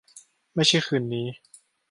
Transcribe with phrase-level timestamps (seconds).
[0.55, 1.25] ไม่ใช่คืนนี้